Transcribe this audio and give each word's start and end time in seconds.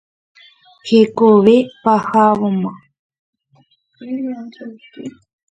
Hekove 0.87 1.55
pahávoma. 1.83 2.71